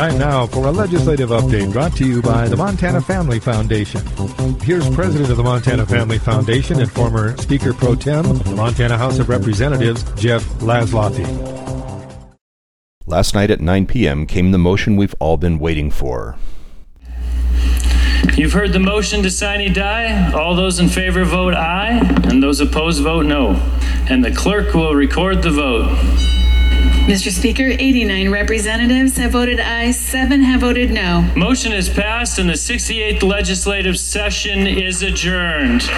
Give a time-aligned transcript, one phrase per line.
[0.00, 4.00] Time now for a legislative update brought to you by the Montana Family Foundation.
[4.62, 8.96] Here's President of the Montana Family Foundation and former Speaker Pro Tem, of the Montana
[8.96, 11.26] House of Representatives, Jeff Laszloffy.
[13.04, 14.26] Last night at 9 p.m.
[14.26, 16.38] came the motion we've all been waiting for.
[18.38, 20.32] You've heard the motion to sine die.
[20.32, 23.50] All those in favor vote aye, and those opposed vote no.
[24.08, 26.39] And the clerk will record the vote.
[27.10, 27.32] Mr.
[27.32, 31.22] Speaker, 89 representatives have voted aye, seven have voted no.
[31.34, 35.90] Motion is passed, and the 68th legislative session is adjourned.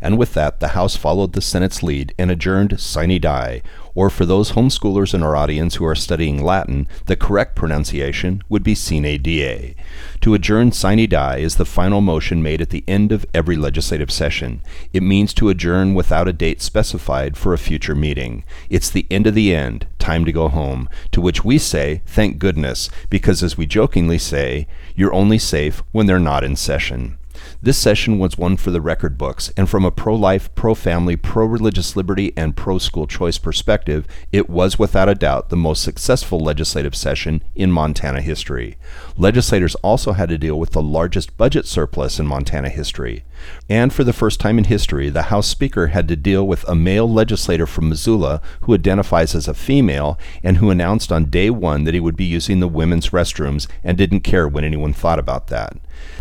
[0.00, 3.62] And with that, the House followed the Senate's lead and adjourned sine die,
[3.94, 8.62] or for those homeschoolers in our audience who are studying Latin, the correct pronunciation would
[8.62, 9.74] be sine die.
[10.20, 14.10] To adjourn sine die is the final motion made at the end of every legislative
[14.10, 14.62] session.
[14.92, 18.44] It means to adjourn without a date specified for a future meeting.
[18.70, 22.38] It's the end of the end, time to go home, to which we say, thank
[22.38, 27.18] goodness, because as we jokingly say, you're only safe when they're not in session.
[27.62, 31.16] This session was one for the record books, and from a pro life, pro family,
[31.16, 35.82] pro religious liberty, and pro school choice perspective, it was without a doubt the most
[35.82, 38.76] successful legislative session in Montana history.
[39.16, 43.24] Legislators also had to deal with the largest budget surplus in Montana history.
[43.68, 46.74] And for the first time in history, the House Speaker had to deal with a
[46.74, 51.84] male legislator from Missoula who identifies as a female and who announced on day one
[51.84, 55.48] that he would be using the women's restrooms and didn't care when anyone thought about
[55.48, 55.76] that.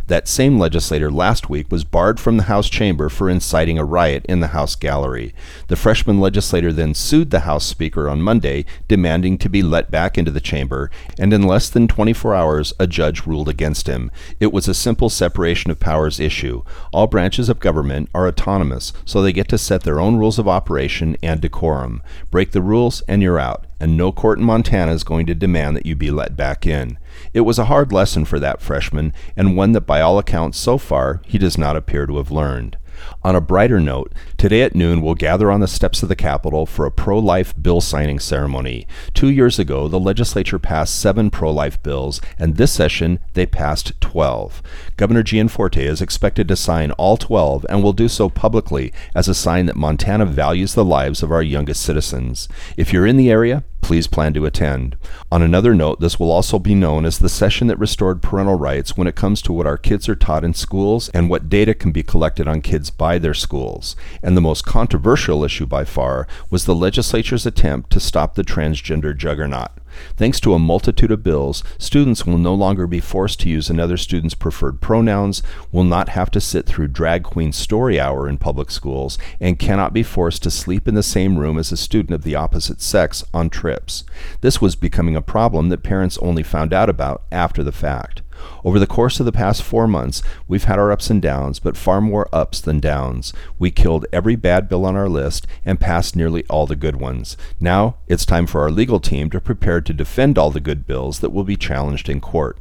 [0.07, 4.25] That same legislator last week was barred from the House chamber for inciting a riot
[4.29, 5.33] in the House gallery.
[5.67, 10.17] The freshman legislator then sued the House Speaker on Monday, demanding to be let back
[10.17, 14.09] into the chamber, and in less than 24 hours, a judge ruled against him.
[14.39, 16.63] It was a simple separation of powers issue.
[16.93, 20.47] All branches of government are autonomous, so they get to set their own rules of
[20.47, 22.01] operation and decorum.
[22.31, 25.75] Break the rules, and you're out and no court in Montana is going to demand
[25.75, 26.97] that you be let back in.
[27.33, 30.77] It was a hard lesson for that freshman, and one that by all accounts so
[30.77, 32.77] far he does not appear to have learned.
[33.23, 36.65] On a brighter note, today at noon we'll gather on the steps of the Capitol
[36.65, 38.87] for a pro life bill signing ceremony.
[39.13, 43.99] Two years ago, the legislature passed seven pro life bills, and this session they passed
[44.01, 44.61] 12.
[44.95, 49.35] Governor Gianforte is expected to sign all 12 and will do so publicly as a
[49.35, 52.47] sign that Montana values the lives of our youngest citizens.
[52.77, 54.97] If you're in the area, please plan to attend.
[55.31, 58.97] On another note, this will also be known as the session that restored parental rights
[58.97, 61.91] when it comes to what our kids are taught in schools and what data can
[61.91, 63.95] be collected on kids by their schools.
[64.21, 69.15] And the most controversial issue by far was the legislature's attempt to stop the transgender
[69.15, 69.71] juggernaut.
[70.15, 73.97] Thanks to a multitude of bills, students will no longer be forced to use another
[73.97, 78.71] student's preferred pronouns, will not have to sit through drag queen story hour in public
[78.71, 82.23] schools, and cannot be forced to sleep in the same room as a student of
[82.23, 84.03] the opposite sex on trips.
[84.41, 88.21] This was becoming a problem that parents only found out about after the fact.
[88.63, 91.77] Over the course of the past four months, we've had our ups and downs, but
[91.77, 93.33] far more ups than downs.
[93.57, 97.37] We killed every bad bill on our list and passed nearly all the good ones.
[97.59, 101.19] Now it's time for our legal team to prepare to defend all the good bills
[101.19, 102.57] that will be challenged in court.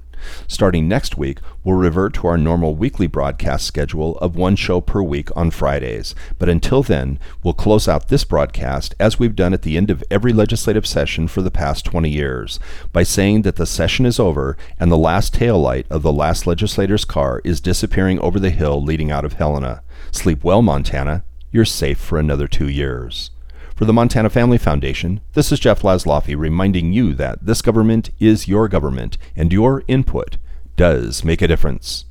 [0.49, 5.03] Starting next week, we'll revert to our normal weekly broadcast schedule of one show per
[5.03, 6.15] week on Fridays.
[6.38, 10.04] But until then, we'll close out this broadcast as we've done at the end of
[10.10, 12.59] every legislative session for the past 20 years
[12.93, 16.47] by saying that the session is over and the last tail light of the last
[16.47, 19.83] legislator's car is disappearing over the hill leading out of Helena.
[20.10, 21.25] Sleep well, Montana.
[21.53, 23.31] You're safe for another two years.
[23.77, 28.49] For the Montana Family Foundation, this is Jeff Laszloffy reminding you that this government is
[28.49, 30.39] your government and your input
[30.77, 32.07] does make a difference.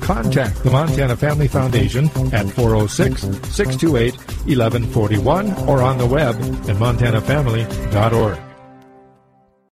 [0.00, 4.14] Contact the Montana Family Foundation at 406 628
[4.46, 8.45] 1141 or on the web at montanafamily.org.